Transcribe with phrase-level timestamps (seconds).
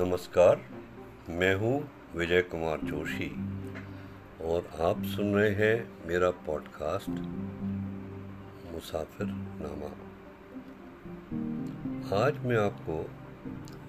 [0.00, 0.60] नमस्कार,
[1.28, 3.28] मैं हूँ विजय कुमार जोशी
[4.44, 7.08] और आप सुन रहे हैं मेरा पॉडकास्ट
[8.72, 9.26] मुसाफिर
[9.62, 9.88] नामा
[12.16, 12.98] आज मैं आपको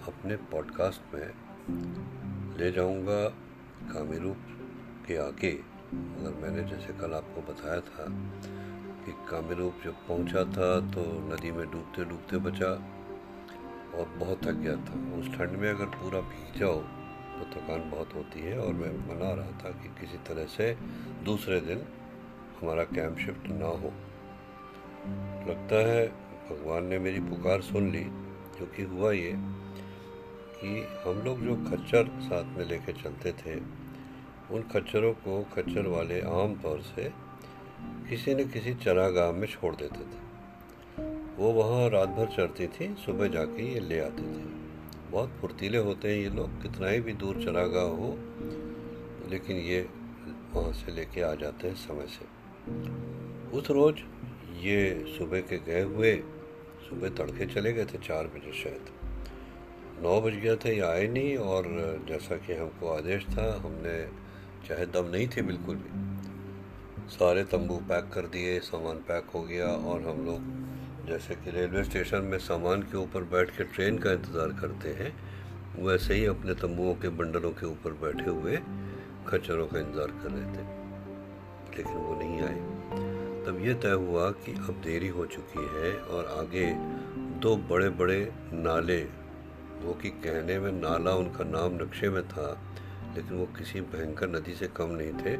[0.07, 1.27] अपने पॉडकास्ट में
[2.57, 3.29] ले जाऊँगा
[3.93, 4.37] कामिरूप
[5.07, 8.05] के आगे। अगर मैंने जैसे कल आपको बताया था
[9.05, 11.01] कि कामिरूप जब पहुँचा था तो
[11.33, 12.96] नदी में डूबते डूबते बचा।
[13.97, 16.79] और बहुत थक गया था। उस ठंड में अगर पूरा भीग जाओ
[17.37, 20.75] तो थकान बहुत होती है और मैं मना रहा था कि किसी तरह से
[21.25, 21.83] दूसरे दिन
[22.61, 23.91] हमारा कैंप शिफ्ट ना हो।
[25.47, 26.07] लगता है
[26.49, 28.03] भगवान ने मेरी पुकार सुन ली
[28.57, 29.33] क्योंकि हुआ ये
[30.59, 30.69] कि
[31.05, 33.55] हम लोग जो खच्चर साथ में लेके चलते थे,
[34.51, 37.11] उन खच्चरों को खच्चर वाले आम तौर से
[38.09, 40.26] किसी न किसी चरागाह में छोड़ देते थे।
[41.37, 44.45] वो वहाँ रात भर चढ़ती थी, सुबह जाके ये ले आते थे।
[45.11, 48.07] बहुत फुर्तीले होते हैं ये लोग, कितना ही भी दूर चरागा हो,
[49.29, 49.89] लेकिन ये
[50.53, 52.25] वहाँ से लेके आ जाते हैं समय से।
[53.57, 53.95] उस रोज़
[54.59, 56.15] ये सुबह के गए हुए,
[56.89, 58.89] सुबह तड़के चले गए थे, चार बजे शायद।
[60.03, 61.63] नौ बज गया था, ये आए नहीं, और
[62.07, 64.07] जैसा कि हमको आदेश था, हमने
[64.67, 69.67] चाहे दम नहीं थे बिल्कुल भी। सारे तंबू पैक कर दिए, सामान पैक हो गया,
[69.67, 70.66] और हम लोग
[71.07, 75.11] जैसे कि रेलवे स्टेशन में सामान के ऊपर बैठ के ट्रेन का इंतज़ार करते हैं,
[75.79, 78.57] वैसे ही अपने तंबुओं के बंडलों के ऊपर बैठे हुए
[79.27, 80.65] खच्चरों का इंतज़ार कर रहे थे।
[81.77, 82.59] लेकिन वो नहीं आए।
[83.45, 86.65] तब ये तय हुआ कि अब देरी हो चुकी है और आगे
[87.39, 88.19] दो बड़े बड़े
[88.53, 89.01] नाले,
[89.83, 92.49] वो कि कहने में नाला उनका नाम नक्शे में था,
[93.15, 95.37] लेकिन वो किसी भयंकर नदी से कम नहीं थे,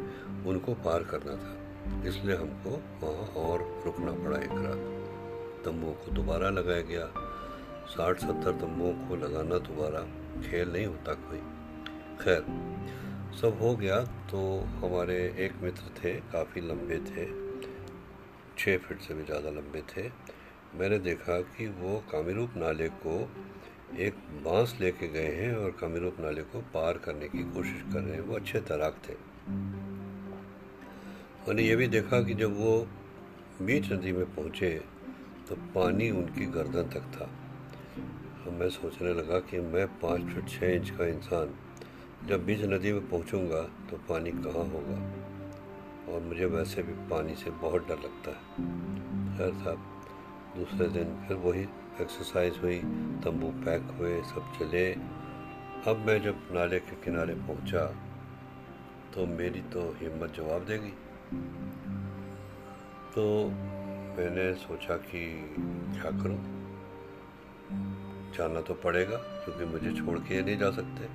[0.49, 2.69] उनको पार करना था। इसलिए हमको
[3.03, 4.96] वहाँ और रुकना पड़ा एक रात।
[5.63, 7.05] तंबुओं को दोबारा लगाया गया।
[7.87, 10.01] साठ सत्तर तंबुओं को लगाना दोबारा
[10.41, 11.39] खेल नहीं होता कोई।
[12.21, 12.41] खैर,
[13.35, 13.99] सब हो गया
[14.31, 14.39] तो
[14.77, 17.25] हमारे एक मित्र थे, काफ़ी लंबे थे
[18.57, 20.09] छः फिट से भी ज़्यादा लंबे थे।
[20.75, 23.19] मैंने देखा कि वो कामिरूप नाले को
[23.99, 28.13] एक बाँस लेके गए हैं और कामिरूप नाले को पार करने की कोशिश कर रहे
[28.13, 29.13] हैं। वो अच्छे तैराक थे।
[31.47, 32.75] मैंने ये भी देखा कि जब वो
[33.61, 34.69] बीच नदी में पहुँचे
[35.49, 37.29] तो पानी उनकी गर्दन तक था।
[38.51, 41.53] मैं सोचने लगा कि मैं पाँच फुट छः इंच का इंसान,
[42.27, 44.97] जब बीच नदी में पहुंचूँगा तो पानी कहाँ होगा?
[46.07, 48.37] और मुझे वैसे भी पानी से बहुत डर लगता है।
[49.37, 49.79] खैर साहब,
[50.57, 51.63] दूसरे दिन फिर वही
[52.01, 52.79] एक्सरसाइज हुई,
[53.23, 54.91] तंबू पैक हुए, सब चले।
[55.87, 57.85] अब मैं जब नाले के किनारे पहुँचा
[59.13, 60.93] तो मेरी तो हिम्मत जवाब देगी।
[63.13, 63.23] तो
[64.17, 65.55] मैंने सोचा कि
[65.93, 66.57] क्या करूँ?
[68.37, 71.05] जाना तो पड़ेगा, क्योंकि मुझे छोड़ के नहीं जा सकते।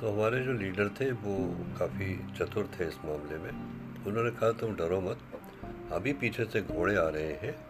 [0.00, 3.50] तो हमारे जो लीडर थे, वो काफ़ी चतुर थे इस मामले में।
[4.06, 5.18] उन्होंने कहा, तुम डरो मत,
[5.92, 7.66] अभी पीछे से घोड़े आ रहे हैं,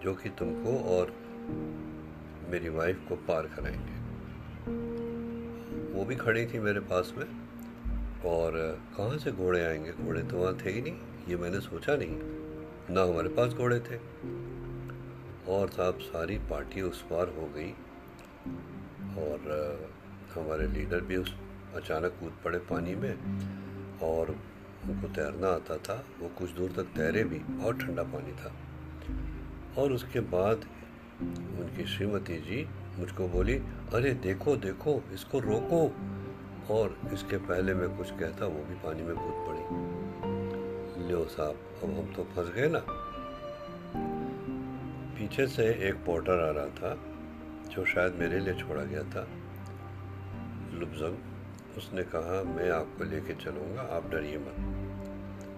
[0.00, 1.14] जो कि तुमको और
[2.48, 3.98] मेरी वाइफ को पार कराएँगे।
[5.92, 7.26] वो भी खड़ी थी मेरे पास में,
[8.24, 9.92] और कहाँ से घोड़े आएँगे?
[9.92, 10.98] घोड़े तो वहाँ थे ही नहीं,
[11.28, 12.47] ये मैंने सोचा नहीं।
[12.90, 13.96] ना हमारे पास घोड़े थे।
[15.52, 17.70] और साहब, सारी पार्टी उस पार हो गई।
[19.22, 19.38] और
[20.34, 21.36] हमारे लीडर भी उस
[21.74, 23.14] अचानक कूद पड़े पानी में।
[24.02, 24.30] और
[24.84, 28.54] उनको तैरना आता था। वो कुछ दूर तक तैरे भी बहुत ठंडा पानी था।
[29.82, 30.56] और उसके बाद
[31.20, 33.56] उनकी श्रीमती जी मुझको बोली,
[33.94, 35.92] अरे, देखो देखो, इसको रोको।
[36.74, 39.87] और इसके पहले मैं कुछ कहता, वो भी पानी में कूद पड़ी।
[41.28, 42.82] साहब अब हम तो फंस गए ना।
[45.18, 46.98] पीछे से एक पोर्टर आ रहा था,
[47.70, 49.26] जो शायद मेरे लिए छोड़ा गया था।
[50.74, 54.58] लुबजंग उसने कहा, मैं आपको लेके चलूँगा, आप डरिए मत।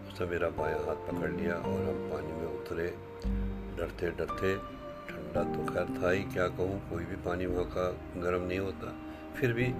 [0.08, 2.88] उसने मेरा बायां हाथ पकड़ लिया और हम पानी में उतरे।
[3.76, 4.54] डरते डरते,
[5.08, 7.90] ठंडा तो खैर था ही, क्या कहूँ, कोई भी पानी वहाँ का
[8.20, 8.94] गर्म नहीं होता।
[9.36, 9.74] फिर भी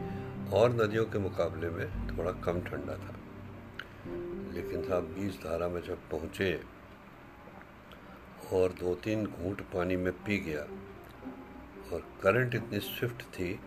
[0.53, 3.20] और नदियों के मुकाबले में थोड़ा कम ठंडा था।
[4.53, 6.53] लेकिन साहब बीस धारा में जब पहुँचे
[8.53, 10.63] और दो तीन घूट पानी में पी गया
[11.93, 13.61] और करंट इतनी स्विफ्ट थी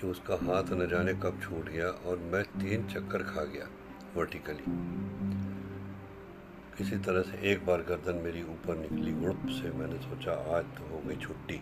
[0.00, 3.68] कि उसका हाथ न जाने कब छूट गया और मैं तीन चक्कर खा गया
[4.16, 4.64] वर्टिकली।
[6.78, 10.88] किसी तरह से एक बार गर्दन मेरी ऊपर निकली, उड़प से मैंने सोचा, आज तो
[10.88, 11.60] हो गई छुट्टी।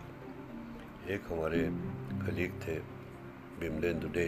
[1.09, 1.59] एक हमारे
[2.25, 2.79] कलीग थे
[3.59, 4.25] बिमलेंदु डे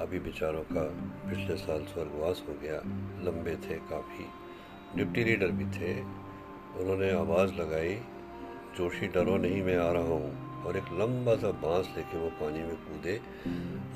[0.00, 0.82] अभी बेचारों का
[1.30, 2.76] पिछले साल स्वर्गवास हो गया।
[3.24, 4.26] लंबे थे काफ़ी।
[4.96, 6.00] डिप्टी लीडर भी थे।
[6.80, 7.94] उन्होंने आवाज़ लगाई,
[8.76, 12.58] जोशी, डरो नहीं, मैं आ रहा हूँ। और एक लंबा सा बाँस लेके वो पानी
[12.58, 13.20] में कूदे।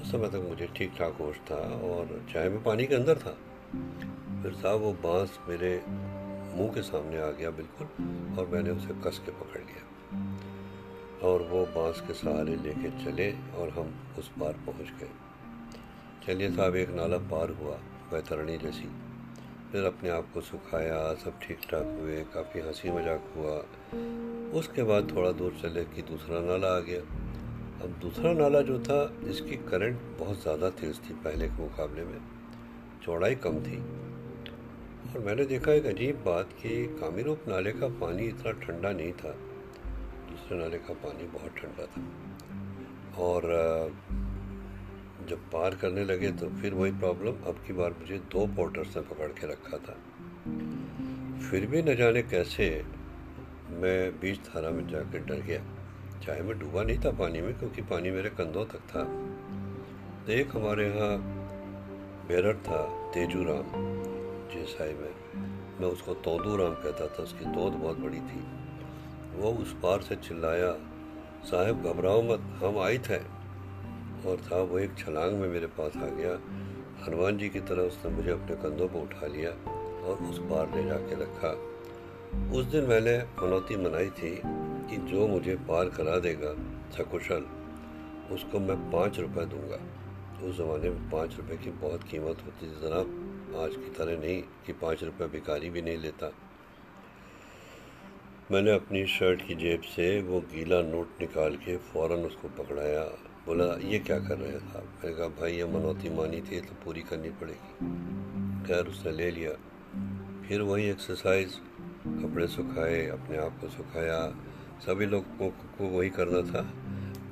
[0.02, 3.38] उस समय तक मुझे ठीक ठाक होश था और चाहे मैं पानी के अंदर था।
[4.42, 5.82] फिर साहब, वो बाँस मेरे
[6.56, 7.86] मुँह के सामने आ गया बिल्कुल
[8.38, 9.84] और मैंने उसे कस के पकड़ लिया।
[11.28, 15.27] और वो बाँस के सहारे लेके चले और हम उस पार पहुँच गए।
[16.28, 17.78] चलिए साहब, एक नाला पार हुआ
[18.12, 18.88] वैतरणी जैसी।
[19.72, 23.54] फिर अपने आप को सुखाया, सब ठीक ठाक हुए, काफ़ी हँसी मज़ाक हुआ।
[24.58, 27.00] उसके बाद थोड़ा दूर चले कि दूसरा नाला आ गया।
[27.84, 32.20] अब दूसरा नाला जो था, इसकी करंट बहुत ज़्यादा तेज़ थी पहले के मुकाबले में।
[33.02, 33.78] चौड़ाई कम थी।
[35.10, 39.32] और मैंने देखा एक अजीब बात कि कामीरूप नाले का पानी इतना ठंडा नहीं था।
[40.30, 42.06] दूसरे नाले का पानी बहुत ठंडा था।
[43.22, 43.42] और
[45.28, 49.02] जब पार करने लगे तो फिर वही प्रॉब्लम अब की बार मुझे दो पोर्टर्स ने
[49.02, 49.96] पकड़ के रखा था।
[51.50, 52.84] फिर भी न जाने कैसे
[53.70, 55.62] मैं बीच धारा में जाकर डर गया।
[56.26, 59.02] चाहे मैं डूबा नहीं था पानी में, क्योंकि पानी मेरे कंधों तक था।
[60.26, 61.18] तो एक हमारे यहाँ
[62.28, 63.72] बेरर था तेजू राम
[64.50, 65.14] जेसाई में।
[65.80, 68.40] मैं उसको तोदू राम कहता था, उसकी तोद बहुत बड़ी थी।
[69.36, 70.72] वो उस पार से चिल्लाया,
[71.44, 73.37] साहब, घबराओ मत, हम आई थे।
[74.26, 76.32] और था, वो एक छलांग में मेरे पास आ गया।
[77.04, 79.50] हनुमान जी की तरह उसने मुझे अपने कंधों पर उठा लिया
[80.04, 81.50] और उस पार ले जाके रखा।
[82.58, 84.42] उस दिन मैंने मनौती मनाई थी
[84.90, 86.54] कि जो मुझे पार करा देगा,
[86.96, 87.46] सकुशल,
[88.34, 89.80] उसको मैं पाँच रुपए दूँगा।
[90.46, 93.24] उस ज़माने में पाँच रुपए की बहुत कीमत होती थी, जनाब।
[93.56, 96.32] आज की तरह नहीं कि पाँच रुपये भिखारी भी नहीं लेता।
[98.50, 103.04] मैंने अपनी शर्ट की जेब से वो गीला नोट निकाल के फ़ौरन उसको पकड़ाया।
[103.48, 104.58] बोला, ये क्या कर रहे हैं?
[104.72, 107.70] साहब मैंने कहा, भाई, ये मनौती मानी थी तो पूरी करनी पड़ेगी।
[108.66, 109.52] खैर, उसने ले लिया।
[110.48, 111.54] फिर वही एक्सरसाइज
[112.06, 114.18] कपड़े सुखाए, अपने आप को सुखाया।
[114.80, 116.62] सभी लोगों को वही करना था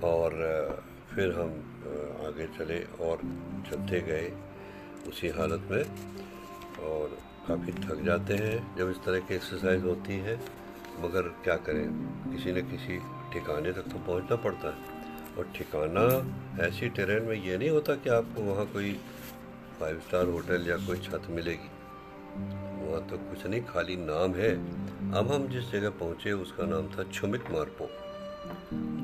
[0.09, 0.33] और
[1.15, 1.51] फिर हम
[2.27, 3.21] आगे चले और
[3.71, 4.33] चलते गए
[5.09, 5.85] उसी हालत में
[6.87, 7.17] और
[7.49, 10.41] काफ़ी थक जाते हैं जब इस तरह की एक्सरसाइज होती है।
[11.01, 11.87] मगर क्या करें?
[12.33, 12.99] किसी न किसी
[13.33, 15.06] ठिकाने तक तो पहुँचना पड़ता है।
[15.39, 16.05] और ठिकाना
[16.67, 18.93] ऐसी ट्रेन में ये नहीं होता कि आपको वहाँ कोई
[19.81, 21.71] फाइव स्टार होटल या कोई छत मिलेगी।
[22.87, 24.51] वहाँ तो कुछ नहीं, खाली नाम है।
[25.13, 27.89] अब हम जिस जगह पहुँचे, उसका नाम था छुमिक मारपो।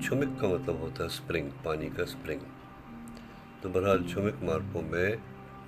[0.03, 2.41] छुमिक का मतलब होता है स्प्रिंग पानी का स्प्रिंग
[3.63, 5.19] तो बहरहाल, छुमिक मारपो में,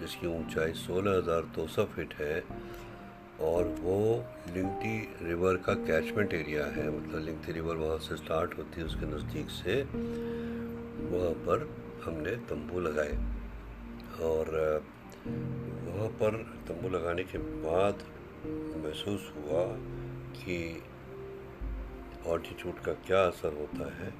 [0.00, 2.44] जिसकी ऊंचाई सौ फीट है,
[3.40, 4.24] और वो
[4.54, 9.06] लिंगटी रिवर का कैचमेंट एरिया है। मतलब लिंगटी रिवर वहाँ से स्टार्ट होती है, उसके
[9.06, 9.82] नज़दीक से
[11.10, 11.68] वहाँ पर
[12.04, 13.16] हमने तंबू लगाए
[14.22, 14.50] और
[15.26, 16.36] वहाँ पर
[16.68, 18.02] तंबू लगाने के बाद
[18.84, 19.62] महसूस हुआ
[20.36, 20.56] कि
[22.26, 24.12] ऑल्टीट्यूड का क्या असर होता है,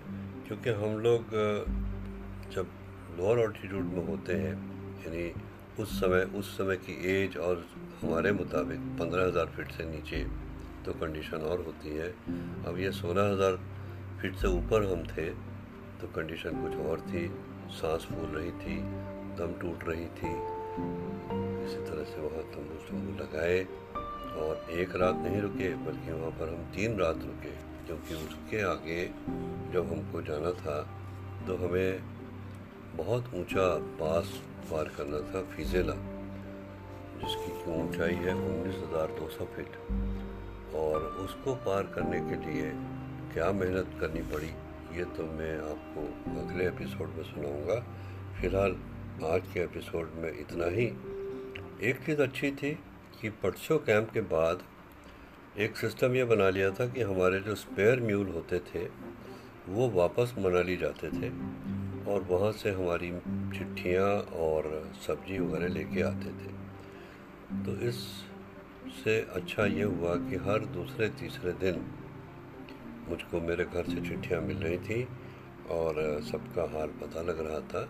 [0.47, 1.31] क्योंकि हम लोग
[2.55, 2.67] जब
[3.19, 4.55] लोअर ऑल्टीट्यूड में होते हैं,
[5.05, 5.31] यानी
[5.83, 7.65] उस समय उस समय की एज और
[8.03, 10.25] हमारे मुताबिक पंद्रह हज़ार फीट से नीचे
[10.85, 12.09] तो कंडीशन और होती है।
[12.67, 13.59] अब ये सोलह हज़ार
[14.21, 15.29] फीट से ऊपर हम थे
[16.05, 17.21] तो कंडीशन कुछ और थी,
[17.73, 18.75] सांस फूल रही थी,
[19.37, 20.33] दम टूट रही थी।
[21.65, 23.61] इसी तरह से वहाँ तंबू तंबू लगाए
[24.39, 27.53] और एक रात नहीं रुके, बल्कि वहाँ पर हम तीन रात रुके,
[27.87, 29.05] क्योंकि उसके आगे
[29.73, 30.77] जब हमको जाना था
[31.47, 32.01] तो हमें
[32.97, 33.69] बहुत ऊँचा
[34.03, 34.35] पास
[34.71, 35.95] पार करना था, फिजेला,
[37.23, 39.81] जिसकी ऊंचाई है उन्नीस हज़ार दो सौ फीट।
[40.77, 42.71] और उसको पार करने के लिए
[43.33, 44.53] क्या मेहनत करनी पड़ी?
[44.95, 46.01] ये तो मैं आपको
[46.41, 47.75] अगले एपिसोड में सुनाऊँगा।
[48.41, 48.71] फ़िलहाल
[49.31, 50.87] आज के एपिसोड में इतना ही।
[51.89, 52.79] एक चीज़ अच्छी थी
[53.21, 54.63] कि पटसो कैंप के बाद
[55.59, 58.89] एक सिस्टम ये बना लिया था कि हमारे जो स्पेयर म्यूल होते थे,
[59.69, 61.29] वो वापस मनाली जाते थे
[62.13, 63.11] और वहाँ से हमारी
[63.59, 66.53] चिट्ठियाँ और सब्ज़ी वगैरह लेके आते थे।
[67.65, 71.87] तो इससे अच्छा ये हुआ कि हर दूसरे तीसरे दिन
[73.09, 75.09] मुझको मेरे घर से चिट्ठियाँ मिल रही थी
[75.71, 77.83] और सबका हाल पता लग रहा था।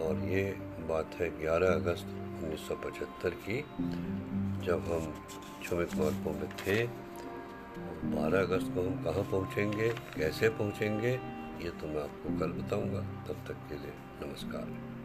[0.00, 0.56] और ये
[0.88, 2.06] बात है 11 अगस्त
[2.44, 3.60] 1975 की,
[4.66, 5.24] जब हम
[5.64, 6.86] छुमिक मार्गों में थे।
[8.16, 9.88] 12 अगस्त को हम कहाँ पहुँचेंगे?
[9.88, 11.12] कैसे पहुँचेंगे?
[11.64, 14.95] ये तो मैं आपको कल बताऊँगा। तब तक के लिए नमस्कार।